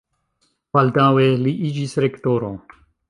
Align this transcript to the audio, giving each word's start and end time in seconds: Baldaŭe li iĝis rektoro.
Baldaŭe 0.77 1.27
li 1.43 1.53
iĝis 1.69 1.93
rektoro. 2.07 2.51